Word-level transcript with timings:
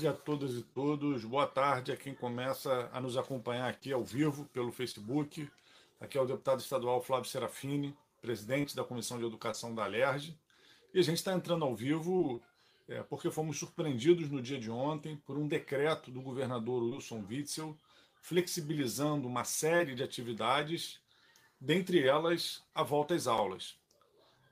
tarde 0.00 0.08
a 0.08 0.12
todas 0.14 0.54
e 0.54 0.62
todos. 0.62 1.24
Boa 1.26 1.46
tarde 1.46 1.92
a 1.92 1.96
quem 1.96 2.14
começa 2.14 2.88
a 2.90 3.00
nos 3.02 3.18
acompanhar 3.18 3.68
aqui 3.68 3.92
ao 3.92 4.02
vivo 4.02 4.46
pelo 4.46 4.72
Facebook. 4.72 5.46
Aqui 6.00 6.16
é 6.16 6.20
o 6.20 6.24
deputado 6.24 6.60
estadual 6.60 7.02
Flávio 7.02 7.28
Serafini, 7.28 7.94
presidente 8.22 8.74
da 8.74 8.82
Comissão 8.82 9.18
de 9.18 9.26
Educação 9.26 9.74
da 9.74 9.84
Alerj. 9.84 10.34
E 10.94 10.98
a 10.98 11.02
gente 11.02 11.18
está 11.18 11.34
entrando 11.34 11.66
ao 11.66 11.76
vivo 11.76 12.40
é, 12.88 13.02
porque 13.02 13.30
fomos 13.30 13.58
surpreendidos 13.58 14.30
no 14.30 14.40
dia 14.40 14.58
de 14.58 14.70
ontem 14.70 15.16
por 15.26 15.36
um 15.36 15.46
decreto 15.46 16.10
do 16.10 16.22
governador 16.22 16.82
Wilson 16.82 17.22
Witzel 17.28 17.76
flexibilizando 18.22 19.28
uma 19.28 19.44
série 19.44 19.94
de 19.94 20.02
atividades, 20.02 20.98
dentre 21.60 22.06
elas 22.06 22.62
a 22.74 22.82
volta 22.82 23.14
às 23.14 23.26
aulas. 23.26 23.76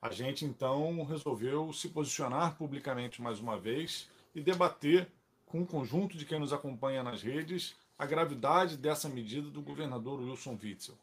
A 0.02 0.10
gente 0.10 0.44
então 0.44 1.02
resolveu 1.04 1.72
se 1.72 1.88
posicionar 1.88 2.56
publicamente 2.58 3.22
mais 3.22 3.40
uma 3.40 3.58
vez 3.58 4.10
e 4.34 4.42
debater 4.42 5.10
com 5.48 5.62
o 5.62 5.66
conjunto 5.66 6.16
de 6.16 6.24
quem 6.24 6.38
nos 6.38 6.52
acompanha 6.52 7.02
nas 7.02 7.22
redes 7.22 7.74
a 7.98 8.06
gravidade 8.06 8.76
dessa 8.76 9.08
medida 9.08 9.50
do 9.50 9.62
governador 9.62 10.20
Wilson 10.20 10.58
Witzel. 10.62 10.94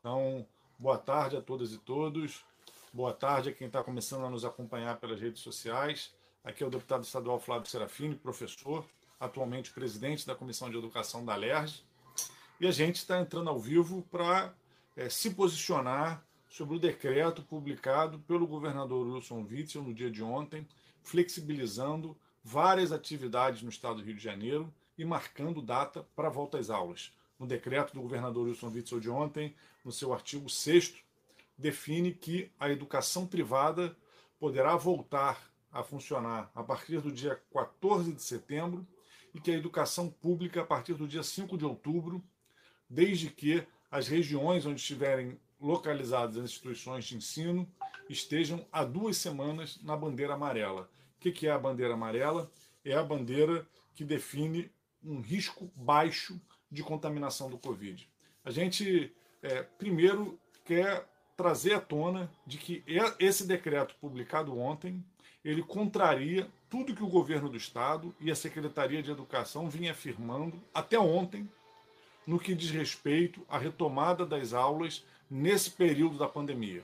Então, 0.00 0.46
boa 0.78 0.98
tarde 0.98 1.36
a 1.36 1.40
todas 1.40 1.72
e 1.72 1.78
todos. 1.78 2.44
Boa 2.92 3.12
tarde 3.12 3.48
a 3.48 3.52
quem 3.52 3.68
está 3.68 3.82
começando 3.82 4.24
a 4.24 4.30
nos 4.30 4.44
acompanhar 4.44 4.98
pelas 4.98 5.20
redes 5.20 5.40
sociais. 5.40 6.12
Aqui 6.44 6.62
é 6.62 6.66
o 6.66 6.70
deputado 6.70 7.04
estadual 7.04 7.40
Flávio 7.40 7.68
Serafini, 7.70 8.14
professor, 8.14 8.84
atualmente 9.18 9.72
presidente 9.72 10.26
da 10.26 10.34
Comissão 10.34 10.68
de 10.68 10.76
Educação 10.76 11.24
da 11.24 11.34
LERJ. 11.34 11.82
E 12.60 12.66
a 12.66 12.70
gente 12.70 12.96
está 12.96 13.20
entrando 13.20 13.48
ao 13.48 13.58
vivo 13.58 14.02
para 14.10 14.52
é, 14.96 15.08
se 15.08 15.30
posicionar 15.30 16.22
sobre 16.48 16.76
o 16.76 16.78
decreto 16.78 17.42
publicado 17.42 18.18
pelo 18.20 18.46
governador 18.46 19.06
Wilson 19.06 19.46
Witzel 19.50 19.82
no 19.82 19.94
dia 19.94 20.10
de 20.10 20.22
ontem, 20.22 20.66
flexibilizando 21.02 22.16
várias 22.44 22.92
atividades 22.92 23.62
no 23.62 23.70
estado 23.70 23.96
do 23.96 24.02
Rio 24.02 24.14
de 24.14 24.22
Janeiro 24.22 24.72
e 24.98 25.04
marcando 25.04 25.62
data 25.62 26.06
para 26.14 26.28
volta 26.28 26.58
às 26.58 26.68
aulas. 26.68 27.12
No 27.38 27.46
decreto 27.46 27.94
do 27.94 28.02
governador 28.02 28.46
Wilson 28.46 28.68
Witzel 28.68 29.00
de 29.00 29.08
ontem, 29.08 29.54
no 29.82 29.90
seu 29.90 30.12
artigo 30.12 30.48
6 30.48 30.94
define 31.56 32.12
que 32.12 32.50
a 32.60 32.70
educação 32.70 33.26
privada 33.26 33.96
poderá 34.38 34.76
voltar 34.76 35.50
a 35.72 35.82
funcionar 35.82 36.50
a 36.54 36.62
partir 36.62 37.00
do 37.00 37.10
dia 37.10 37.40
14 37.52 38.12
de 38.12 38.22
setembro 38.22 38.86
e 39.32 39.40
que 39.40 39.50
a 39.50 39.56
educação 39.56 40.08
pública 40.08 40.60
a 40.60 40.64
partir 40.64 40.94
do 40.94 41.08
dia 41.08 41.22
5 41.22 41.56
de 41.56 41.64
outubro, 41.64 42.22
desde 42.88 43.30
que 43.30 43.66
as 43.90 44.06
regiões 44.06 44.66
onde 44.66 44.80
estiverem 44.80 45.40
localizadas 45.60 46.36
as 46.36 46.44
instituições 46.44 47.04
de 47.04 47.16
ensino 47.16 47.66
estejam 48.08 48.66
há 48.70 48.84
duas 48.84 49.16
semanas 49.16 49.80
na 49.82 49.96
bandeira 49.96 50.34
amarela. 50.34 50.88
O 51.28 51.32
que 51.32 51.46
é 51.46 51.50
a 51.50 51.58
bandeira 51.58 51.94
amarela? 51.94 52.50
É 52.84 52.94
a 52.94 53.02
bandeira 53.02 53.66
que 53.94 54.04
define 54.04 54.70
um 55.02 55.20
risco 55.20 55.70
baixo 55.74 56.38
de 56.70 56.82
contaminação 56.82 57.48
do 57.48 57.56
Covid. 57.56 58.08
A 58.44 58.50
gente, 58.50 59.10
é, 59.42 59.62
primeiro, 59.62 60.38
quer 60.64 61.08
trazer 61.36 61.74
à 61.74 61.80
tona 61.80 62.30
de 62.46 62.58
que 62.58 62.84
esse 63.18 63.46
decreto 63.46 63.94
publicado 64.00 64.58
ontem 64.58 65.02
ele 65.44 65.62
contraria 65.62 66.48
tudo 66.70 66.94
que 66.94 67.02
o 67.02 67.08
governo 67.08 67.48
do 67.48 67.56
estado 67.56 68.14
e 68.20 68.30
a 68.30 68.36
Secretaria 68.36 69.02
de 69.02 69.10
Educação 69.10 69.68
vinha 69.68 69.92
afirmando 69.92 70.62
até 70.72 70.98
ontem 70.98 71.48
no 72.26 72.38
que 72.38 72.54
diz 72.54 72.70
respeito 72.70 73.44
à 73.48 73.58
retomada 73.58 74.24
das 74.24 74.52
aulas 74.52 75.04
nesse 75.30 75.70
período 75.70 76.16
da 76.16 76.28
pandemia. 76.28 76.82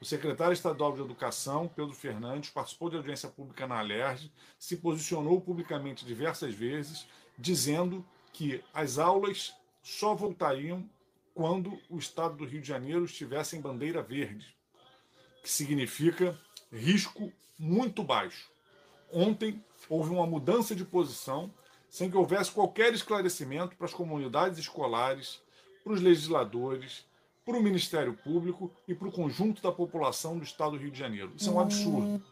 O 0.00 0.04
secretário 0.04 0.52
estadual 0.52 0.92
de 0.92 1.00
Educação, 1.00 1.66
Pedro 1.66 1.92
Fernandes, 1.92 2.50
participou 2.50 2.88
de 2.88 2.96
audiência 2.96 3.28
pública 3.28 3.66
na 3.66 3.78
Alerj, 3.78 4.30
se 4.58 4.76
posicionou 4.76 5.40
publicamente 5.40 6.04
diversas 6.04 6.54
vezes, 6.54 7.06
dizendo 7.36 8.06
que 8.32 8.62
as 8.72 8.98
aulas 8.98 9.52
só 9.82 10.14
voltariam 10.14 10.88
quando 11.34 11.78
o 11.90 11.98
estado 11.98 12.36
do 12.36 12.44
Rio 12.44 12.60
de 12.60 12.68
Janeiro 12.68 13.04
estivesse 13.04 13.56
em 13.56 13.60
bandeira 13.60 14.00
verde, 14.00 14.56
que 15.42 15.50
significa 15.50 16.38
risco 16.72 17.32
muito 17.58 18.04
baixo. 18.04 18.50
Ontem 19.12 19.64
houve 19.88 20.10
uma 20.10 20.26
mudança 20.26 20.76
de 20.76 20.84
posição 20.84 21.52
sem 21.88 22.10
que 22.10 22.16
houvesse 22.16 22.52
qualquer 22.52 22.92
esclarecimento 22.92 23.74
para 23.76 23.86
as 23.86 23.94
comunidades 23.94 24.58
escolares, 24.58 25.40
para 25.82 25.92
os 25.92 26.00
legisladores, 26.00 27.04
para 27.48 27.56
o 27.56 27.62
Ministério 27.62 28.12
Público 28.12 28.70
e 28.86 28.94
para 28.94 29.08
o 29.08 29.10
conjunto 29.10 29.62
da 29.62 29.72
população 29.72 30.36
do 30.36 30.44
Estado 30.44 30.72
do 30.72 30.76
Rio 30.76 30.90
de 30.90 30.98
Janeiro. 30.98 31.32
Isso 31.34 31.48
é 31.48 31.52
um 31.54 31.58
absurdo. 31.58 32.22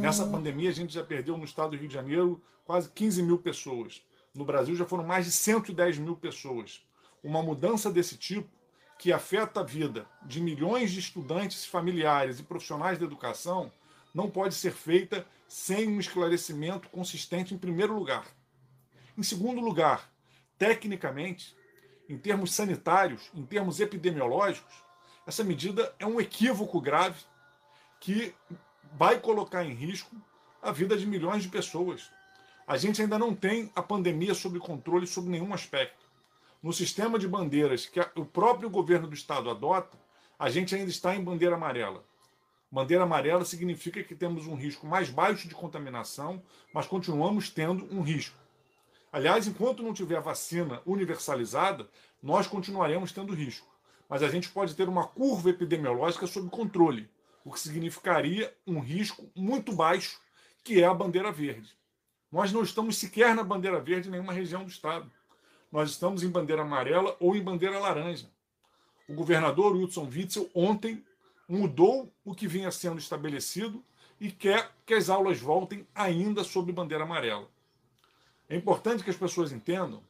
Nessa 0.00 0.24
pandemia, 0.24 0.70
a 0.70 0.72
gente 0.72 0.94
já 0.94 1.02
perdeu 1.02 1.36
no 1.36 1.42
Estado 1.42 1.70
do 1.70 1.76
Rio 1.76 1.88
de 1.88 1.94
Janeiro 1.94 2.40
quase 2.64 2.88
15 2.88 3.20
mil 3.24 3.36
pessoas. 3.36 4.00
No 4.32 4.44
Brasil, 4.44 4.76
já 4.76 4.86
foram 4.86 5.02
mais 5.02 5.24
de 5.24 5.32
110 5.32 5.98
mil 5.98 6.14
pessoas. 6.14 6.86
Uma 7.20 7.42
mudança 7.42 7.90
desse 7.90 8.16
tipo, 8.16 8.48
que 8.96 9.12
afeta 9.12 9.58
a 9.58 9.64
vida 9.64 10.06
de 10.24 10.40
milhões 10.40 10.92
de 10.92 11.00
estudantes, 11.00 11.64
familiares 11.64 12.38
e 12.38 12.44
profissionais 12.44 12.96
da 12.96 13.04
educação, 13.04 13.72
não 14.14 14.30
pode 14.30 14.54
ser 14.54 14.70
feita 14.70 15.26
sem 15.48 15.88
um 15.88 15.98
esclarecimento 15.98 16.88
consistente, 16.90 17.52
em 17.52 17.58
primeiro 17.58 17.92
lugar. 17.92 18.24
Em 19.18 19.22
segundo 19.24 19.60
lugar, 19.60 20.08
tecnicamente, 20.56 21.56
em 22.10 22.18
termos 22.18 22.52
sanitários, 22.52 23.30
em 23.32 23.46
termos 23.46 23.78
epidemiológicos, 23.78 24.74
essa 25.24 25.44
medida 25.44 25.94
é 25.96 26.04
um 26.04 26.20
equívoco 26.20 26.80
grave 26.80 27.20
que 28.00 28.34
vai 28.94 29.20
colocar 29.20 29.64
em 29.64 29.72
risco 29.72 30.16
a 30.60 30.72
vida 30.72 30.96
de 30.96 31.06
milhões 31.06 31.44
de 31.44 31.48
pessoas. 31.48 32.10
A 32.66 32.76
gente 32.76 33.00
ainda 33.00 33.16
não 33.16 33.32
tem 33.32 33.70
a 33.76 33.82
pandemia 33.82 34.34
sob 34.34 34.58
controle 34.58 35.06
sob 35.06 35.28
nenhum 35.28 35.54
aspecto. 35.54 36.04
No 36.60 36.72
sistema 36.72 37.16
de 37.16 37.28
bandeiras 37.28 37.86
que 37.86 38.00
o 38.16 38.24
próprio 38.24 38.68
governo 38.68 39.06
do 39.06 39.14
estado 39.14 39.48
adota, 39.48 39.96
a 40.36 40.50
gente 40.50 40.74
ainda 40.74 40.90
está 40.90 41.14
em 41.14 41.22
bandeira 41.22 41.54
amarela. 41.54 42.04
Bandeira 42.72 43.04
amarela 43.04 43.44
significa 43.44 44.02
que 44.02 44.16
temos 44.16 44.48
um 44.48 44.56
risco 44.56 44.84
mais 44.84 45.10
baixo 45.10 45.46
de 45.46 45.54
contaminação, 45.54 46.42
mas 46.74 46.88
continuamos 46.88 47.50
tendo 47.50 47.84
um 47.94 48.02
risco. 48.02 48.39
Aliás, 49.12 49.46
enquanto 49.46 49.82
não 49.82 49.92
tiver 49.92 50.20
vacina 50.20 50.80
universalizada, 50.86 51.88
nós 52.22 52.46
continuaremos 52.46 53.10
tendo 53.10 53.34
risco. 53.34 53.68
Mas 54.08 54.22
a 54.22 54.28
gente 54.28 54.48
pode 54.48 54.74
ter 54.74 54.88
uma 54.88 55.06
curva 55.06 55.50
epidemiológica 55.50 56.26
sob 56.26 56.48
controle, 56.48 57.08
o 57.44 57.52
que 57.52 57.60
significaria 57.60 58.54
um 58.66 58.80
risco 58.80 59.30
muito 59.34 59.72
baixo, 59.72 60.20
que 60.62 60.80
é 60.80 60.86
a 60.86 60.94
bandeira 60.94 61.32
verde. 61.32 61.76
Nós 62.30 62.52
não 62.52 62.62
estamos 62.62 62.96
sequer 62.98 63.34
na 63.34 63.42
bandeira 63.42 63.80
verde 63.80 64.08
em 64.08 64.12
nenhuma 64.12 64.32
região 64.32 64.62
do 64.62 64.70
estado. 64.70 65.10
Nós 65.72 65.90
estamos 65.90 66.22
em 66.22 66.28
bandeira 66.28 66.62
amarela 66.62 67.16
ou 67.18 67.34
em 67.34 67.42
bandeira 67.42 67.78
laranja. 67.78 68.30
O 69.08 69.14
governador 69.14 69.74
Wilson 69.74 70.08
Witzel 70.08 70.48
ontem 70.54 71.04
mudou 71.48 72.12
o 72.24 72.32
que 72.32 72.46
vinha 72.46 72.70
sendo 72.70 72.98
estabelecido 72.98 73.82
e 74.20 74.30
quer 74.30 74.70
que 74.86 74.94
as 74.94 75.08
aulas 75.08 75.40
voltem 75.40 75.84
ainda 75.92 76.44
sob 76.44 76.70
bandeira 76.72 77.02
amarela. 77.02 77.48
É 78.50 78.56
importante 78.56 79.04
que 79.04 79.10
as 79.10 79.16
pessoas 79.16 79.52
entendam 79.52 80.02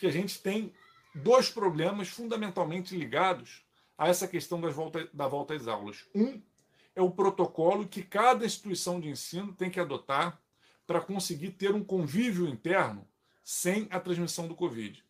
que 0.00 0.06
a 0.06 0.10
gente 0.10 0.40
tem 0.42 0.74
dois 1.14 1.48
problemas 1.48 2.08
fundamentalmente 2.08 2.96
ligados 2.96 3.64
a 3.96 4.08
essa 4.08 4.26
questão 4.26 4.60
das 4.60 4.74
volta, 4.74 5.08
da 5.12 5.28
volta 5.28 5.54
às 5.54 5.68
aulas. 5.68 6.04
Um 6.12 6.42
é 6.96 7.00
o 7.00 7.10
protocolo 7.10 7.86
que 7.86 8.02
cada 8.02 8.44
instituição 8.44 9.00
de 9.00 9.08
ensino 9.08 9.52
tem 9.52 9.70
que 9.70 9.78
adotar 9.78 10.40
para 10.84 11.00
conseguir 11.00 11.52
ter 11.52 11.72
um 11.72 11.84
convívio 11.84 12.48
interno 12.48 13.06
sem 13.44 13.86
a 13.90 14.00
transmissão 14.00 14.48
do 14.48 14.56
Covid. 14.56 15.02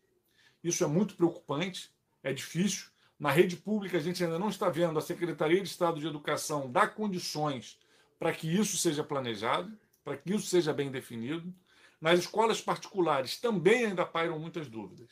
Isso 0.62 0.84
é 0.84 0.86
muito 0.86 1.14
preocupante, 1.14 1.90
é 2.22 2.34
difícil. 2.34 2.88
Na 3.18 3.30
rede 3.30 3.56
pública, 3.56 3.96
a 3.96 4.00
gente 4.00 4.22
ainda 4.22 4.38
não 4.38 4.50
está 4.50 4.68
vendo 4.68 4.98
a 4.98 5.02
Secretaria 5.02 5.62
de 5.62 5.68
Estado 5.68 5.98
de 5.98 6.06
Educação 6.06 6.70
dar 6.70 6.94
condições 6.94 7.78
para 8.18 8.32
que 8.32 8.46
isso 8.46 8.76
seja 8.76 9.02
planejado, 9.02 9.72
para 10.04 10.18
que 10.18 10.34
isso 10.34 10.46
seja 10.46 10.72
bem 10.72 10.90
definido. 10.90 11.52
Nas 12.00 12.20
escolas 12.20 12.60
particulares 12.60 13.38
também 13.38 13.86
ainda 13.86 14.04
pairam 14.04 14.38
muitas 14.38 14.68
dúvidas. 14.68 15.08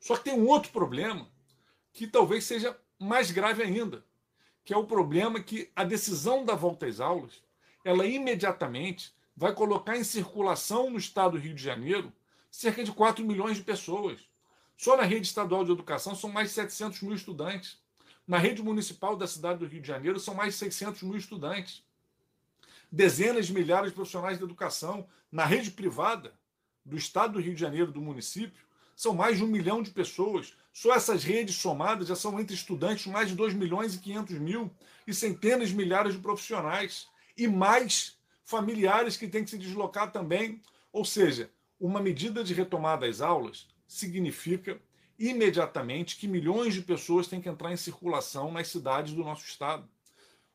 Só 0.00 0.16
que 0.16 0.24
tem 0.24 0.34
um 0.34 0.46
outro 0.46 0.70
problema 0.72 1.28
que 1.92 2.06
talvez 2.06 2.44
seja 2.44 2.78
mais 2.98 3.30
grave 3.30 3.62
ainda, 3.62 4.04
que 4.64 4.72
é 4.72 4.76
o 4.76 4.86
problema 4.86 5.42
que 5.42 5.70
a 5.74 5.84
decisão 5.84 6.44
da 6.44 6.54
volta 6.54 6.86
às 6.86 7.00
aulas, 7.00 7.42
ela 7.84 8.06
imediatamente 8.06 9.14
vai 9.36 9.54
colocar 9.54 9.96
em 9.96 10.04
circulação 10.04 10.90
no 10.90 10.98
estado 10.98 11.32
do 11.32 11.38
Rio 11.38 11.54
de 11.54 11.62
Janeiro 11.62 12.12
cerca 12.50 12.82
de 12.82 12.90
4 12.90 13.24
milhões 13.24 13.58
de 13.58 13.62
pessoas. 13.62 14.18
Só 14.76 14.96
na 14.96 15.02
rede 15.02 15.26
estadual 15.26 15.64
de 15.64 15.72
educação 15.72 16.14
são 16.14 16.30
mais 16.30 16.48
de 16.48 16.54
700 16.54 17.02
mil 17.02 17.14
estudantes. 17.14 17.78
Na 18.26 18.38
rede 18.38 18.62
municipal 18.62 19.16
da 19.16 19.26
cidade 19.26 19.60
do 19.60 19.66
Rio 19.66 19.80
de 19.80 19.88
Janeiro 19.88 20.18
são 20.18 20.34
mais 20.34 20.54
de 20.54 20.58
600 20.60 21.02
mil 21.02 21.16
estudantes 21.16 21.85
dezenas 22.90 23.46
de 23.46 23.52
milhares 23.52 23.90
de 23.90 23.94
profissionais 23.94 24.38
de 24.38 24.44
educação 24.44 25.06
na 25.30 25.44
rede 25.44 25.70
privada 25.70 26.32
do 26.84 26.96
estado 26.96 27.34
do 27.34 27.40
Rio 27.40 27.54
de 27.54 27.60
Janeiro, 27.60 27.92
do 27.92 28.00
município, 28.00 28.64
são 28.94 29.12
mais 29.12 29.36
de 29.36 29.44
um 29.44 29.48
milhão 29.48 29.82
de 29.82 29.90
pessoas. 29.90 30.54
Só 30.72 30.94
essas 30.94 31.24
redes 31.24 31.56
somadas 31.56 32.08
já 32.08 32.16
são 32.16 32.40
entre 32.40 32.54
estudantes 32.54 33.06
mais 33.06 33.28
de 33.28 33.34
2 33.34 33.54
milhões 33.54 33.94
e 33.94 33.98
500 33.98 34.38
mil 34.38 34.70
e 35.06 35.12
centenas 35.12 35.68
de 35.70 35.76
milhares 35.76 36.14
de 36.14 36.20
profissionais 36.20 37.06
e 37.36 37.46
mais 37.46 38.18
familiares 38.44 39.16
que 39.16 39.28
têm 39.28 39.44
que 39.44 39.50
se 39.50 39.58
deslocar 39.58 40.10
também. 40.10 40.62
Ou 40.92 41.04
seja, 41.04 41.50
uma 41.78 42.00
medida 42.00 42.42
de 42.42 42.54
retomada 42.54 43.06
das 43.06 43.20
aulas 43.20 43.68
significa 43.86 44.80
imediatamente 45.18 46.16
que 46.16 46.28
milhões 46.28 46.74
de 46.74 46.82
pessoas 46.82 47.26
têm 47.26 47.40
que 47.40 47.48
entrar 47.48 47.72
em 47.72 47.76
circulação 47.76 48.52
nas 48.52 48.68
cidades 48.68 49.12
do 49.12 49.24
nosso 49.24 49.44
estado. 49.44 49.88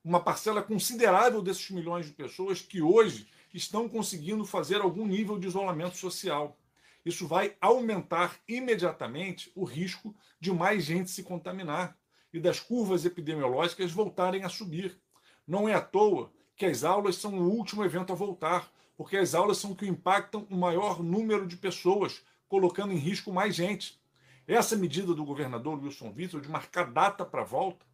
Uma 0.04 0.20
parcela 0.20 0.64
considerável 0.64 1.44
desses 1.44 1.70
milhões 1.70 2.08
de 2.08 2.12
pessoas 2.14 2.60
que 2.60 2.82
hoje 2.82 3.28
estão 3.54 3.88
conseguindo 3.88 4.44
fazer 4.46 4.82
algum 4.82 5.06
nível 5.06 5.38
de 5.38 5.48
isolamento 5.48 5.96
social. 5.96 6.58
Isso 7.06 7.28
vai 7.28 7.56
aumentar 7.62 8.40
imediatamente 8.48 9.52
o 9.56 9.64
risco 9.64 10.16
de 10.40 10.52
mais 10.52 10.84
gente 10.84 11.12
se 11.12 11.22
contaminar 11.22 11.96
e 12.34 12.40
das 12.40 12.60
curvas 12.60 13.06
epidemiológicas 13.06 13.92
voltarem 13.92 14.44
a 14.44 14.50
subir. 14.50 15.00
Não 15.48 15.70
é 15.70 15.76
à 15.76 15.82
toa 15.82 16.32
que 16.56 16.66
as 16.66 16.84
aulas 16.84 17.16
são 17.18 17.38
o 17.40 17.50
último 17.50 17.84
evento 17.84 18.12
a 18.12 18.16
voltar, 18.16 18.72
porque 18.98 19.18
as 19.18 19.36
aulas 19.36 19.58
são 19.58 19.76
que 19.76 19.88
impactam 19.88 20.48
o 20.50 20.58
maior 20.58 21.04
número 21.04 21.46
de 21.46 21.58
pessoas, 21.58 22.22
colocando 22.48 22.94
em 22.94 22.98
risco 22.98 23.32
mais 23.32 23.56
gente. 23.56 24.00
Essa 24.48 24.76
medida 24.76 25.14
do 25.14 25.26
governador 25.26 25.80
Wilson 25.80 26.14
Witzel 26.16 26.42
de 26.42 26.50
marcar 26.50 26.92
data 26.92 27.24
para 27.24 27.42
a 27.42 27.46
volta, 27.46 27.86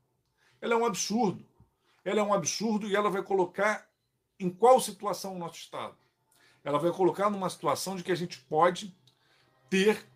ela 0.62 0.74
é 0.74 0.78
um 0.78 0.86
absurdo. 0.86 1.46
Ela 2.08 2.22
é 2.22 2.24
um 2.24 2.34
absurdo 2.34 2.88
e 2.88 2.96
ela 2.96 3.10
vai 3.10 3.22
colocar 3.22 3.86
em 4.40 4.50
qual 4.50 4.80
situação 4.80 5.36
o 5.36 5.38
nosso 5.38 5.56
Estado? 5.56 5.94
Ela 6.64 6.80
vai 6.80 6.90
colocar 6.90 7.30
numa 7.30 7.50
situação 7.50 7.98
de 7.98 8.04
que 8.04 8.14
a 8.14 8.16
gente 8.16 8.40
pode 8.40 8.96
ter 9.70 10.08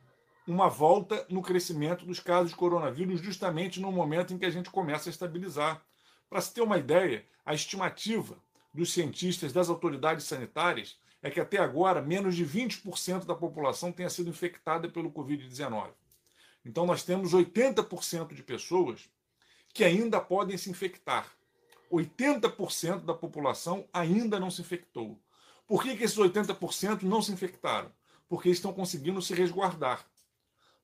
uma 0.48 0.70
volta 0.70 1.26
no 1.30 1.42
crescimento 1.42 2.06
dos 2.06 2.22
casos 2.22 2.52
de 2.52 2.56
coronavírus 2.56 3.20
justamente 3.20 3.82
no 3.82 3.92
momento 3.92 4.34
em 4.34 4.38
que 4.38 4.46
a 4.46 4.50
gente 4.50 4.70
começa 4.70 5.10
a 5.10 5.12
estabilizar. 5.12 5.86
Para 6.30 6.40
se 6.40 6.54
ter 6.54 6.62
uma 6.62 6.78
ideia, 6.78 7.26
a 7.46 7.54
estimativa 7.54 8.38
dos 8.74 8.94
cientistas, 8.94 9.52
das 9.52 9.68
autoridades 9.68 10.24
sanitárias, 10.24 10.98
é 11.22 11.30
que 11.30 11.42
até 11.42 11.58
agora 11.58 12.02
menos 12.02 12.38
de 12.38 12.46
20% 12.46 13.26
da 13.26 13.36
população 13.36 13.92
tenha 13.92 14.10
sido 14.10 14.30
infectada 14.30 14.88
pelo 14.88 15.12
Covid-19. 15.12 15.90
Então 16.64 16.86
nós 16.86 17.04
temos 17.04 17.34
80% 17.34 18.34
de 18.34 18.44
pessoas 18.44 19.10
que 19.74 19.84
ainda 19.84 20.22
podem 20.22 20.56
se 20.56 20.70
infectar. 20.70 21.30
80% 21.92 23.02
da 23.02 23.14
população 23.14 23.86
ainda 23.92 24.40
não 24.40 24.50
se 24.50 24.62
infectou. 24.62 25.20
Por 25.68 25.84
que, 25.84 25.96
que 25.96 26.04
esses 26.04 26.18
80% 26.18 27.04
não 27.04 27.22
se 27.22 27.32
infectaram? 27.32 27.92
Porque 28.28 28.50
estão 28.50 28.74
conseguindo 28.74 29.22
se 29.22 29.34
resguardar. 29.34 30.06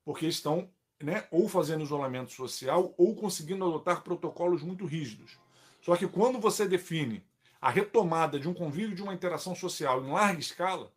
Porque 0.04 0.26
estão 0.26 0.70
né, 1.02 1.26
ou 1.30 1.48
fazendo 1.48 1.84
isolamento 1.84 2.32
social 2.32 2.94
ou 2.96 3.14
conseguindo 3.14 3.64
adotar 3.64 4.02
protocolos 4.02 4.62
muito 4.62 4.84
rígidos. 4.84 5.38
Só 5.80 5.96
que 5.96 6.06
quando 6.06 6.38
você 6.38 6.66
define 6.66 7.24
a 7.60 7.70
retomada 7.70 8.38
de 8.38 8.48
um 8.48 8.54
convívio, 8.54 8.94
de 8.94 9.02
uma 9.02 9.14
interação 9.14 9.54
social 9.54 10.04
em 10.04 10.10
larga 10.10 10.40
escala, 10.40 10.92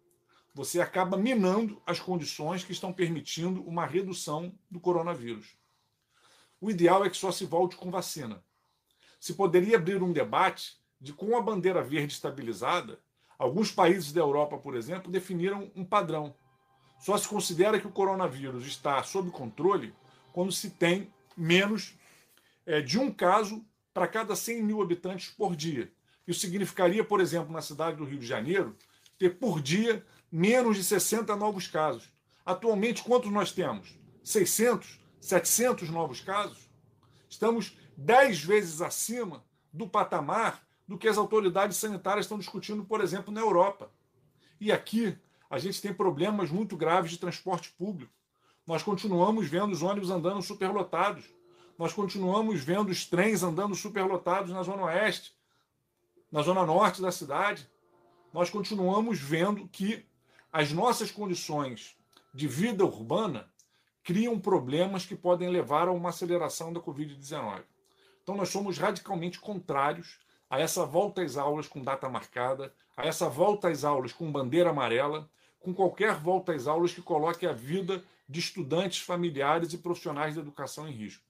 você 0.54 0.82
acaba 0.82 1.18
minando 1.18 1.82
as 1.86 2.00
condições 2.00 2.64
que 2.64 2.72
estão 2.72 2.92
permitindo 2.92 3.64
uma 3.64 3.86
redução 3.86 4.54
do 4.70 4.80
coronavírus. 4.80 5.56
O 6.60 6.70
ideal 6.70 7.06
é 7.06 7.10
que 7.10 7.18
só 7.18 7.32
se 7.32 7.46
volte 7.46 7.76
com 7.76 7.90
vacina. 7.90 8.44
Se 9.22 9.36
poderia 9.36 9.78
abrir 9.78 10.02
um 10.02 10.12
debate 10.12 10.78
de 11.00 11.14
com 11.14 11.38
a 11.38 11.42
bandeira 11.44 11.84
verde 11.84 12.12
estabilizada, 12.12 13.00
alguns 13.38 13.72
países 13.72 14.12
da 14.12 14.20
Europa, 14.20 14.58
por 14.58 14.76
exemplo, 14.76 15.12
definiram 15.12 15.72
um 15.76 15.86
padrão. 15.86 16.34
Só 17.00 17.16
se 17.20 17.28
considera 17.28 17.80
que 17.80 17.86
o 17.86 17.92
coronavírus 17.92 18.66
está 18.66 19.04
sob 19.04 19.30
controle 19.30 19.94
quando 20.34 20.52
se 20.52 20.72
tem 20.72 21.14
menos 21.38 21.94
é, 22.66 22.82
de 22.82 22.98
um 22.98 23.12
caso 23.12 23.64
para 23.94 24.08
cada 24.08 24.36
100 24.36 24.64
mil 24.64 24.82
habitantes 24.82 25.30
por 25.30 25.56
dia. 25.56 25.94
Isso 26.26 26.40
significaria, 26.40 27.04
por 27.04 27.22
exemplo, 27.22 27.54
na 27.54 27.62
cidade 27.62 27.98
do 27.98 28.06
Rio 28.06 28.18
de 28.18 28.26
Janeiro, 28.26 28.76
ter 29.20 29.38
por 29.38 29.62
dia 29.62 30.04
menos 30.32 30.78
de 30.78 30.84
60 30.84 31.36
novos 31.36 31.68
casos. 31.68 32.10
Atualmente, 32.44 33.04
quantos 33.04 33.32
nós 33.32 33.52
temos? 33.52 33.96
600, 34.24 35.00
700 35.20 35.92
novos 35.92 36.22
casos? 36.22 36.68
Estamos 37.30 37.78
10 37.98 38.44
vezes 38.44 38.82
acima 38.82 39.44
do 39.72 39.88
patamar 39.88 40.66
do 40.88 40.98
que 40.98 41.08
as 41.08 41.18
autoridades 41.18 41.78
sanitárias 41.78 42.26
estão 42.26 42.38
discutindo, 42.38 42.84
por 42.84 43.02
exemplo, 43.02 43.34
na 43.34 43.40
Europa. 43.40 43.90
E 44.60 44.72
aqui 44.72 45.18
a 45.50 45.58
gente 45.58 45.82
tem 45.82 45.94
problemas 45.94 46.50
muito 46.50 46.76
graves 46.76 47.12
de 47.12 47.18
transporte 47.18 47.72
público. 47.72 48.12
Nós 48.66 48.84
continuamos 48.84 49.48
vendo 49.48 49.72
os 49.72 49.82
ônibus 49.82 50.10
andando 50.10 50.42
superlotados. 50.42 51.26
Nós 51.78 51.94
continuamos 51.94 52.62
vendo 52.62 52.90
os 52.90 53.06
trens 53.06 53.44
andando 53.44 53.74
superlotados 53.76 54.52
na 54.52 54.64
Zona 54.64 54.84
Oeste, 54.84 55.34
na 56.32 56.42
Zona 56.42 56.66
Norte 56.66 57.02
da 57.02 57.12
cidade. 57.12 57.70
Nós 58.34 58.50
continuamos 58.50 59.20
vendo 59.20 59.68
que 59.68 60.06
as 60.52 60.72
nossas 60.72 61.12
condições 61.12 61.98
de 62.34 62.48
vida 62.48 62.86
urbana 62.86 63.50
criam 64.04 64.40
problemas 64.40 65.06
que 65.06 65.16
podem 65.16 65.50
levar 65.50 65.88
a 65.88 65.92
uma 65.92 66.10
aceleração 66.10 66.72
da 66.72 66.80
Covid-19. 66.80 67.64
Então, 68.22 68.36
nós 68.36 68.50
somos 68.50 68.78
radicalmente 68.78 69.40
contrários 69.40 70.20
a 70.50 70.60
essa 70.60 70.86
volta 70.86 71.22
às 71.22 71.38
aulas 71.38 71.68
com 71.68 71.82
data 71.82 72.10
marcada, 72.10 72.74
a 72.96 73.06
essa 73.06 73.30
volta 73.30 73.70
às 73.70 73.84
aulas 73.84 74.12
com 74.14 74.32
bandeira 74.32 74.70
amarela, 74.70 75.30
com 75.60 75.74
qualquer 75.74 76.16
volta 76.16 76.54
às 76.54 76.68
aulas 76.68 76.94
que 76.94 77.02
coloque 77.02 77.46
a 77.48 77.54
vida 77.54 78.04
de 78.28 78.40
estudantes, 78.40 79.00
familiares 79.00 79.74
e 79.74 79.78
profissionais 79.78 80.36
da 80.36 80.42
educação 80.42 80.88
em 80.88 80.92
risco. 80.92 81.24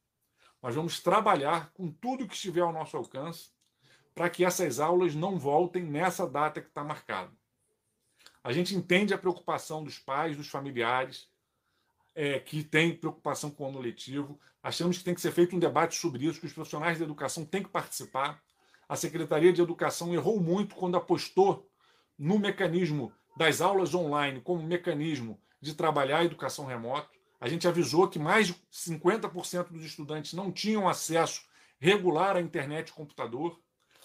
Nós 0.61 0.75
vamos 0.75 0.99
trabalhar 0.99 1.71
com 1.73 1.91
tudo 1.91 2.27
que 2.27 2.35
estiver 2.35 2.61
ao 2.61 2.73
nosso 2.73 2.95
alcance 2.95 3.49
para 4.13 4.29
que 4.29 4.45
essas 4.45 4.79
aulas 4.79 5.15
não 5.15 5.39
voltem 5.39 5.83
nessa 5.83 6.27
data 6.27 6.61
que 6.61 6.67
está 6.67 6.83
marcada. 6.83 7.31
A 8.43 8.51
gente 8.51 8.75
entende 8.75 9.13
a 9.13 9.17
preocupação 9.17 9.83
dos 9.83 9.97
pais, 9.97 10.35
dos 10.35 10.47
familiares, 10.47 11.29
é, 12.15 12.39
que 12.39 12.63
têm 12.63 12.95
preocupação 12.95 13.49
com 13.49 13.65
o 13.65 13.69
ano 13.69 13.79
letivo. 13.79 14.39
Achamos 14.61 14.97
que 14.97 15.03
tem 15.03 15.13
que 15.13 15.21
ser 15.21 15.31
feito 15.31 15.55
um 15.55 15.59
debate 15.59 15.95
sobre 15.95 16.25
isso, 16.25 16.39
que 16.39 16.45
os 16.45 16.53
profissionais 16.53 16.99
da 16.99 17.05
educação 17.05 17.45
têm 17.45 17.63
que 17.63 17.69
participar. 17.69 18.41
A 18.87 18.95
Secretaria 18.95 19.53
de 19.53 19.61
Educação 19.61 20.13
errou 20.13 20.39
muito 20.39 20.75
quando 20.75 20.97
apostou 20.97 21.69
no 22.17 22.37
mecanismo 22.37 23.11
das 23.37 23.61
aulas 23.61 23.95
online 23.95 24.41
como 24.41 24.61
mecanismo 24.61 25.39
de 25.61 25.73
trabalhar 25.73 26.19
a 26.19 26.25
educação 26.25 26.65
remota. 26.65 27.09
A 27.39 27.47
gente 27.47 27.67
avisou 27.67 28.07
que 28.07 28.19
mais 28.19 28.47
de 28.47 28.55
50% 28.71 29.69
dos 29.69 29.83
estudantes 29.83 30.33
não 30.33 30.51
tinham 30.51 30.87
acesso 30.87 31.43
regular 31.79 32.35
à 32.35 32.41
internet 32.41 32.89
e 32.89 32.93
computador. 32.93 33.59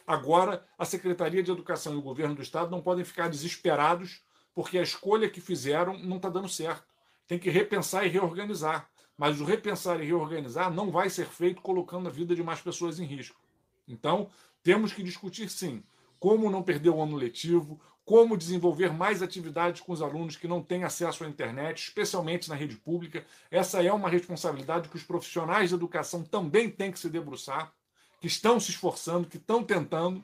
Agora, 0.07 0.65
a 0.79 0.85
Secretaria 0.85 1.43
de 1.43 1.51
Educação 1.51 1.95
e 1.95 1.97
o 1.97 2.03
governo 2.03 2.35
do 2.35 2.43
Estado 2.43 2.71
não 2.71 2.81
podem 2.81 3.05
ficar 3.05 3.29
desesperados 3.29 4.23
porque 4.55 4.79
a 4.79 4.83
escolha 4.83 5.29
que 5.29 5.41
fizeram 5.41 5.99
não 5.99 6.17
está 6.17 6.31
dando 6.31 6.49
certo. 6.49 6.87
Tem 7.27 7.39
que 7.39 7.51
repensar 7.51 8.05
e 8.07 8.09
reorganizar. 8.09 8.89
Mas 9.17 9.41
o 9.41 9.45
repensar 9.45 10.01
e 10.01 10.07
reorganizar 10.07 10.73
não 10.73 10.91
vai 10.91 11.09
ser 11.09 11.27
feito 11.27 11.63
colocando 11.63 12.09
a 12.09 12.13
vida 12.13 12.35
de 12.35 12.43
mais 12.43 12.61
pessoas 12.61 13.01
em 13.01 13.05
risco. 13.05 13.41
Então, 13.89 14.29
temos 14.63 14.93
que 14.93 15.03
discutir 15.03 15.49
sim 15.49 15.83
como 16.19 16.51
não 16.51 16.63
perder 16.63 16.91
o 16.91 17.03
ano 17.03 17.17
letivo, 17.17 17.81
como 18.05 18.37
desenvolver 18.37 18.93
mais 18.93 19.23
atividades 19.23 19.81
com 19.81 19.93
os 19.93 20.01
alunos 20.01 20.37
que 20.37 20.47
não 20.47 20.63
têm 20.63 20.85
acesso 20.85 21.25
à 21.25 21.29
internet, 21.29 21.83
especialmente 21.83 22.49
na 22.49 22.55
rede 22.55 22.77
pública. 22.77 23.27
Essa 23.51 23.83
é 23.83 23.93
uma 23.93 24.09
responsabilidade 24.09 24.89
que 24.89 24.97
os 24.97 25.03
profissionais 25.03 25.71
de 25.71 25.75
educação 25.75 26.23
também 26.23 26.71
têm 26.71 26.93
que 26.93 26.99
se 26.99 27.11
debruçar, 27.11 27.73
que 28.21 28.29
estão 28.29 28.61
se 28.61 28.71
esforçando, 28.71 29.27
que 29.27 29.39
estão 29.39 29.63
tentando, 29.63 30.23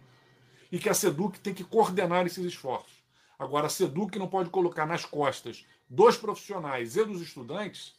e 0.71 0.79
que 0.79 0.89
a 0.89 0.95
SEDUC 0.95 1.41
tem 1.41 1.53
que 1.53 1.65
coordenar 1.65 2.25
esses 2.25 2.45
esforços. 2.45 3.02
Agora, 3.39 3.67
a 3.67 3.71
SEDUC 3.71 4.19
não 4.19 4.29
pode 4.29 4.51
colocar 4.51 4.87
nas 4.87 5.05
costas 5.05 5.65
dos 5.89 6.17
profissionais 6.17 6.97
e 6.97 7.05
dos 7.05 7.21
estudantes 7.21 7.95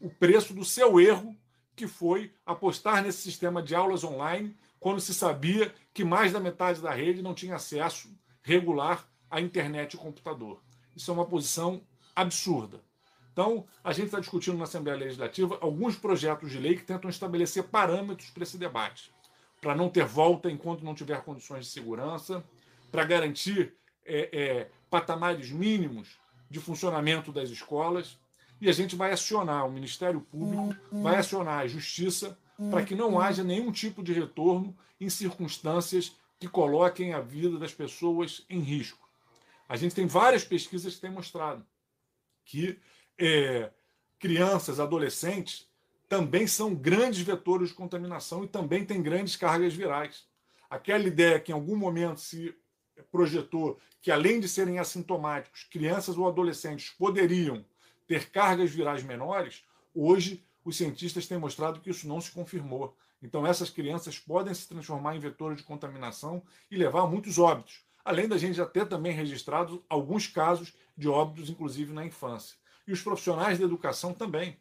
o 0.00 0.08
preço 0.08 0.54
do 0.54 0.64
seu 0.64 0.98
erro, 0.98 1.36
que 1.76 1.86
foi 1.86 2.32
apostar 2.44 3.02
nesse 3.02 3.22
sistema 3.22 3.62
de 3.62 3.74
aulas 3.74 4.02
online, 4.02 4.56
quando 4.78 5.00
se 5.00 5.12
sabia 5.12 5.74
que 5.92 6.04
mais 6.04 6.32
da 6.32 6.40
metade 6.40 6.80
da 6.80 6.90
rede 6.90 7.22
não 7.22 7.34
tinha 7.34 7.56
acesso 7.56 8.10
regular 8.42 9.06
à 9.30 9.40
internet 9.40 9.94
e 9.94 9.98
computador. 9.98 10.62
Isso 10.96 11.10
é 11.10 11.14
uma 11.14 11.26
posição 11.26 11.82
absurda. 12.16 12.80
Então, 13.32 13.64
a 13.84 13.92
gente 13.92 14.06
está 14.06 14.18
discutindo 14.18 14.58
na 14.58 14.64
Assembleia 14.64 14.98
Legislativa 14.98 15.58
alguns 15.60 15.96
projetos 15.96 16.50
de 16.50 16.58
lei 16.58 16.74
que 16.76 16.82
tentam 16.82 17.08
estabelecer 17.08 17.64
parâmetros 17.64 18.30
para 18.30 18.42
esse 18.42 18.58
debate, 18.58 19.12
para 19.60 19.74
não 19.74 19.88
ter 19.88 20.04
volta 20.04 20.50
enquanto 20.50 20.84
não 20.84 20.94
tiver 20.94 21.22
condições 21.22 21.66
de 21.66 21.72
segurança, 21.72 22.44
para 22.90 23.04
garantir 23.04 23.74
é, 24.10 24.28
é, 24.32 24.70
patamares 24.90 25.50
mínimos 25.50 26.18
de 26.50 26.58
funcionamento 26.58 27.30
das 27.32 27.50
escolas. 27.50 28.18
E 28.60 28.68
a 28.68 28.72
gente 28.72 28.96
vai 28.96 29.12
acionar 29.12 29.66
o 29.66 29.72
Ministério 29.72 30.20
Público, 30.20 30.76
vai 30.90 31.16
acionar 31.16 31.60
a 31.60 31.66
Justiça, 31.66 32.36
para 32.70 32.84
que 32.84 32.94
não 32.94 33.18
haja 33.18 33.42
nenhum 33.42 33.72
tipo 33.72 34.02
de 34.02 34.12
retorno 34.12 34.76
em 35.00 35.08
circunstâncias 35.08 36.14
que 36.38 36.46
coloquem 36.46 37.14
a 37.14 37.20
vida 37.20 37.58
das 37.58 37.72
pessoas 37.72 38.44
em 38.50 38.60
risco. 38.60 39.08
A 39.66 39.76
gente 39.76 39.94
tem 39.94 40.06
várias 40.06 40.44
pesquisas 40.44 40.94
que 40.94 41.00
têm 41.00 41.10
mostrado 41.10 41.64
que 42.44 42.78
é, 43.18 43.70
crianças, 44.18 44.80
adolescentes, 44.80 45.68
também 46.08 46.46
são 46.46 46.74
grandes 46.74 47.20
vetores 47.20 47.68
de 47.68 47.74
contaminação 47.74 48.44
e 48.44 48.48
também 48.48 48.84
têm 48.84 49.00
grandes 49.00 49.36
cargas 49.36 49.72
virais. 49.72 50.26
Aquela 50.68 51.04
ideia 51.04 51.38
que 51.38 51.52
em 51.52 51.54
algum 51.54 51.76
momento 51.76 52.20
se 52.20 52.54
projetou 53.10 53.78
que, 54.00 54.10
além 54.10 54.40
de 54.40 54.48
serem 54.48 54.78
assintomáticos, 54.78 55.64
crianças 55.64 56.16
ou 56.16 56.26
adolescentes 56.26 56.90
poderiam 56.90 57.64
ter 58.06 58.30
cargas 58.30 58.70
virais 58.70 59.02
menores, 59.02 59.64
hoje 59.94 60.44
os 60.64 60.76
cientistas 60.76 61.26
têm 61.26 61.38
mostrado 61.38 61.80
que 61.80 61.90
isso 61.90 62.08
não 62.08 62.20
se 62.20 62.30
confirmou. 62.30 62.96
Então, 63.22 63.46
essas 63.46 63.70
crianças 63.70 64.18
podem 64.18 64.54
se 64.54 64.68
transformar 64.68 65.14
em 65.14 65.20
vetores 65.20 65.58
de 65.58 65.64
contaminação 65.64 66.42
e 66.70 66.76
levar 66.76 67.02
a 67.02 67.06
muitos 67.06 67.38
óbitos. 67.38 67.82
Além 68.04 68.26
da 68.26 68.38
gente 68.38 68.54
já 68.54 68.66
ter 68.66 68.88
também 68.88 69.12
registrado 69.12 69.84
alguns 69.88 70.26
casos 70.26 70.72
de 70.96 71.08
óbitos, 71.08 71.50
inclusive 71.50 71.92
na 71.92 72.04
infância. 72.04 72.56
E 72.86 72.92
os 72.92 73.02
profissionais 73.02 73.58
da 73.58 73.64
educação 73.64 74.14
também 74.14 74.58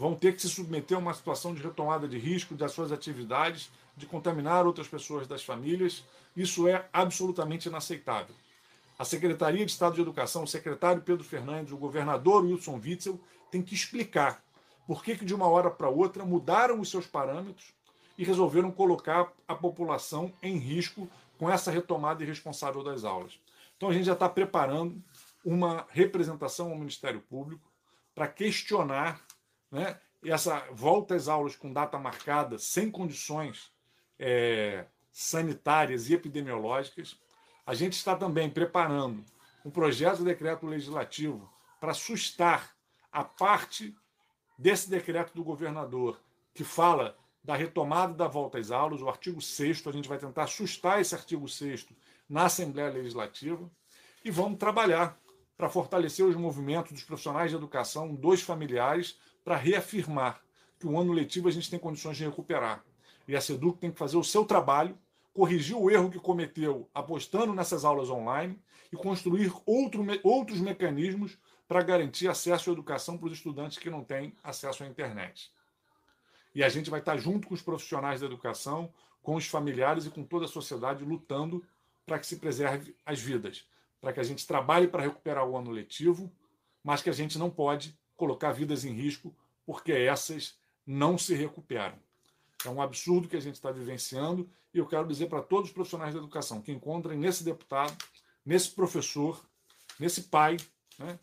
vão 0.00 0.14
ter 0.14 0.34
que 0.34 0.40
se 0.40 0.48
submeter 0.48 0.96
a 0.96 1.00
uma 1.00 1.12
situação 1.12 1.54
de 1.54 1.62
retomada 1.62 2.08
de 2.08 2.16
risco 2.16 2.54
das 2.54 2.72
suas 2.72 2.90
atividades, 2.90 3.70
de 3.94 4.06
contaminar 4.06 4.64
outras 4.64 4.88
pessoas 4.88 5.26
das 5.26 5.44
famílias. 5.44 6.02
Isso 6.34 6.66
é 6.66 6.88
absolutamente 6.90 7.68
inaceitável. 7.68 8.34
A 8.98 9.04
Secretaria 9.04 9.62
de 9.62 9.70
Estado 9.70 9.96
de 9.96 10.00
Educação, 10.00 10.44
o 10.44 10.48
secretário 10.48 11.02
Pedro 11.02 11.22
Fernandes, 11.22 11.70
o 11.70 11.76
governador 11.76 12.46
Wilson 12.46 12.80
Witzel, 12.82 13.20
tem 13.50 13.60
que 13.60 13.74
explicar 13.74 14.42
por 14.86 15.04
que, 15.04 15.18
que 15.18 15.24
de 15.26 15.34
uma 15.34 15.46
hora 15.46 15.70
para 15.70 15.90
outra 15.90 16.24
mudaram 16.24 16.80
os 16.80 16.88
seus 16.88 17.06
parâmetros 17.06 17.74
e 18.16 18.24
resolveram 18.24 18.72
colocar 18.72 19.30
a 19.46 19.54
população 19.54 20.32
em 20.42 20.56
risco 20.56 21.10
com 21.36 21.50
essa 21.50 21.70
retomada 21.70 22.22
irresponsável 22.22 22.82
das 22.82 23.04
aulas. 23.04 23.38
Então 23.76 23.90
a 23.90 23.92
gente 23.92 24.06
já 24.06 24.14
está 24.14 24.30
preparando 24.30 24.98
uma 25.44 25.86
representação 25.90 26.70
ao 26.70 26.78
Ministério 26.78 27.20
Público 27.20 27.70
para 28.14 28.26
questionar 28.26 29.20
né, 29.70 29.98
essa 30.24 30.66
volta 30.72 31.14
às 31.14 31.28
aulas 31.28 31.56
com 31.56 31.72
data 31.72 31.98
marcada, 31.98 32.58
sem 32.58 32.90
condições 32.90 33.70
é, 34.18 34.86
sanitárias 35.12 36.08
e 36.08 36.14
epidemiológicas. 36.14 37.18
A 37.66 37.74
gente 37.74 37.94
está 37.94 38.16
também 38.16 38.50
preparando 38.50 39.24
um 39.64 39.70
projeto 39.70 40.18
de 40.18 40.24
decreto 40.24 40.66
legislativo 40.66 41.50
para 41.80 41.94
sustar 41.94 42.74
a 43.12 43.24
parte 43.24 43.94
desse 44.58 44.90
decreto 44.90 45.34
do 45.34 45.42
governador 45.42 46.20
que 46.52 46.64
fala 46.64 47.16
da 47.42 47.56
retomada 47.56 48.12
da 48.12 48.28
volta 48.28 48.58
às 48.58 48.70
aulas, 48.70 49.00
o 49.00 49.08
artigo 49.08 49.40
6 49.40 49.86
a 49.86 49.92
gente 49.92 50.08
vai 50.08 50.18
tentar 50.18 50.46
sustar 50.46 51.00
esse 51.00 51.14
artigo 51.14 51.48
6 51.48 51.88
na 52.28 52.44
Assembleia 52.44 52.90
Legislativa 52.90 53.70
e 54.22 54.30
vamos 54.30 54.58
trabalhar 54.58 55.18
para 55.56 55.68
fortalecer 55.68 56.24
os 56.24 56.36
movimentos 56.36 56.92
dos 56.92 57.02
profissionais 57.02 57.50
de 57.50 57.56
educação, 57.56 58.14
dos 58.14 58.42
familiares, 58.42 59.18
para 59.44 59.56
reafirmar 59.56 60.40
que 60.78 60.86
o 60.86 60.98
ano 60.98 61.12
letivo 61.12 61.48
a 61.48 61.52
gente 61.52 61.70
tem 61.70 61.78
condições 61.78 62.16
de 62.16 62.24
recuperar. 62.24 62.84
E 63.28 63.36
a 63.36 63.40
SEDUC 63.40 63.78
tem 63.78 63.90
que 63.90 63.98
fazer 63.98 64.16
o 64.16 64.24
seu 64.24 64.44
trabalho, 64.44 64.98
corrigir 65.32 65.76
o 65.76 65.90
erro 65.90 66.10
que 66.10 66.18
cometeu 66.18 66.88
apostando 66.94 67.54
nessas 67.54 67.84
aulas 67.84 68.10
online 68.10 68.60
e 68.92 68.96
construir 68.96 69.52
outro, 69.66 70.04
outros 70.22 70.60
mecanismos 70.60 71.38
para 71.68 71.82
garantir 71.82 72.28
acesso 72.28 72.70
à 72.70 72.72
educação 72.72 73.16
para 73.16 73.28
os 73.28 73.34
estudantes 73.34 73.78
que 73.78 73.90
não 73.90 74.02
têm 74.02 74.34
acesso 74.42 74.82
à 74.82 74.86
internet. 74.86 75.52
E 76.54 76.64
a 76.64 76.68
gente 76.68 76.90
vai 76.90 76.98
estar 76.98 77.16
junto 77.16 77.46
com 77.46 77.54
os 77.54 77.62
profissionais 77.62 78.20
da 78.20 78.26
educação, 78.26 78.92
com 79.22 79.36
os 79.36 79.46
familiares 79.46 80.06
e 80.06 80.10
com 80.10 80.24
toda 80.24 80.46
a 80.46 80.48
sociedade 80.48 81.04
lutando 81.04 81.64
para 82.04 82.18
que 82.18 82.26
se 82.26 82.36
preserve 82.36 82.96
as 83.06 83.20
vidas, 83.20 83.64
para 84.00 84.12
que 84.12 84.18
a 84.18 84.24
gente 84.24 84.46
trabalhe 84.46 84.88
para 84.88 85.02
recuperar 85.02 85.46
o 85.46 85.56
ano 85.56 85.70
letivo, 85.70 86.32
mas 86.82 87.02
que 87.02 87.10
a 87.10 87.12
gente 87.12 87.38
não 87.38 87.50
pode 87.50 87.96
colocar 88.20 88.52
vidas 88.52 88.84
em 88.84 88.92
risco, 88.92 89.34
porque 89.64 89.92
essas 89.92 90.58
não 90.86 91.16
se 91.16 91.34
recuperam. 91.34 91.98
É 92.66 92.68
um 92.68 92.82
absurdo 92.82 93.26
que 93.26 93.36
a 93.36 93.40
gente 93.40 93.54
está 93.54 93.72
vivenciando 93.72 94.46
e 94.74 94.78
eu 94.78 94.86
quero 94.86 95.08
dizer 95.08 95.30
para 95.30 95.40
todos 95.40 95.70
os 95.70 95.74
profissionais 95.74 96.12
da 96.12 96.20
educação 96.20 96.60
que 96.60 96.70
encontrem 96.70 97.18
nesse 97.18 97.42
deputado, 97.42 97.96
nesse 98.44 98.72
professor, 98.72 99.42
nesse 99.98 100.24
pai, 100.24 100.58
né, 100.98 101.18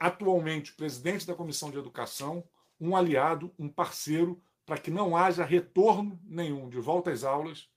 atualmente 0.00 0.72
presidente 0.72 1.26
da 1.26 1.34
Comissão 1.34 1.70
de 1.70 1.76
Educação, 1.76 2.42
um 2.80 2.96
aliado, 2.96 3.52
um 3.58 3.68
parceiro, 3.68 4.40
para 4.64 4.78
que 4.78 4.90
não 4.90 5.14
haja 5.14 5.44
retorno 5.44 6.18
nenhum 6.24 6.70
de 6.70 6.80
volta 6.80 7.10
às 7.10 7.22
aulas, 7.22 7.68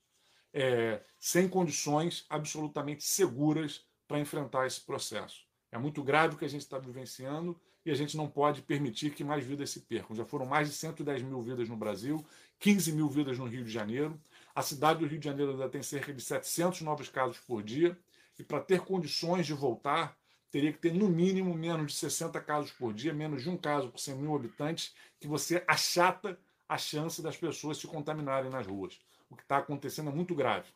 é, 0.54 1.02
sem 1.20 1.46
condições 1.46 2.24
absolutamente 2.30 3.04
seguras 3.04 3.84
para 4.06 4.18
enfrentar 4.18 4.66
esse 4.66 4.80
processo. 4.80 5.46
É 5.70 5.76
muito 5.76 6.02
grave 6.02 6.34
o 6.34 6.38
que 6.38 6.46
a 6.46 6.48
gente 6.48 6.62
está 6.62 6.78
vivenciando 6.78 7.60
e 7.88 7.90
a 7.90 7.94
gente 7.94 8.18
não 8.18 8.28
pode 8.28 8.60
permitir 8.60 9.14
que 9.14 9.24
mais 9.24 9.42
vidas 9.42 9.70
se 9.70 9.80
percam. 9.80 10.14
Já 10.14 10.22
foram 10.22 10.44
mais 10.44 10.68
de 10.68 10.74
110 10.74 11.22
mil 11.22 11.40
vidas 11.40 11.70
no 11.70 11.76
Brasil, 11.76 12.22
15 12.58 12.92
mil 12.92 13.08
vidas 13.08 13.38
no 13.38 13.46
Rio 13.46 13.64
de 13.64 13.70
Janeiro. 13.70 14.20
A 14.54 14.60
cidade 14.60 15.00
do 15.00 15.06
Rio 15.06 15.18
de 15.18 15.24
Janeiro 15.24 15.52
ainda 15.52 15.70
tem 15.70 15.82
cerca 15.82 16.12
de 16.12 16.20
700 16.20 16.82
novos 16.82 17.08
casos 17.08 17.38
por 17.38 17.62
dia. 17.62 17.98
E 18.38 18.44
para 18.44 18.60
ter 18.60 18.80
condições 18.80 19.46
de 19.46 19.54
voltar, 19.54 20.14
teria 20.50 20.70
que 20.70 20.78
ter 20.78 20.92
no 20.92 21.08
mínimo 21.08 21.54
menos 21.54 21.92
de 21.92 21.98
60 21.98 22.38
casos 22.42 22.70
por 22.72 22.92
dia, 22.92 23.14
menos 23.14 23.42
de 23.42 23.48
um 23.48 23.56
caso 23.56 23.88
por 23.88 23.98
100 23.98 24.16
mil 24.16 24.36
habitantes, 24.36 24.94
que 25.18 25.26
você 25.26 25.64
achata 25.66 26.38
a 26.68 26.76
chance 26.76 27.22
das 27.22 27.38
pessoas 27.38 27.78
se 27.78 27.86
contaminarem 27.86 28.50
nas 28.50 28.66
ruas. 28.66 29.00
O 29.30 29.34
que 29.34 29.44
está 29.44 29.56
acontecendo 29.56 30.10
é 30.10 30.12
muito 30.12 30.34
grave. 30.34 30.68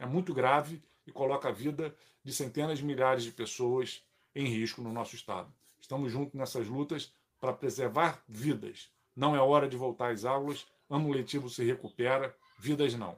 É 0.00 0.04
muito 0.04 0.34
grave 0.34 0.82
e 1.06 1.12
coloca 1.12 1.48
a 1.48 1.52
vida 1.52 1.94
de 2.24 2.32
centenas 2.32 2.78
de 2.78 2.84
milhares 2.84 3.22
de 3.22 3.30
pessoas 3.30 4.02
em 4.34 4.48
risco 4.48 4.82
no 4.82 4.92
nosso 4.92 5.14
Estado. 5.14 5.54
Estamos 5.86 6.10
juntos 6.10 6.34
nessas 6.34 6.66
lutas 6.66 7.12
para 7.40 7.52
preservar 7.52 8.20
vidas. 8.26 8.90
Não 9.14 9.36
é 9.36 9.40
hora 9.40 9.68
de 9.68 9.76
voltar 9.76 10.10
às 10.10 10.24
aulas, 10.24 10.66
ano 10.90 11.12
letivo 11.12 11.48
se 11.48 11.62
recupera, 11.62 12.36
vidas 12.58 12.94
não. 12.94 13.16